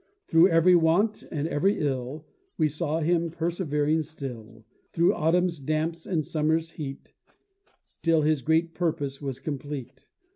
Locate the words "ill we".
1.77-2.67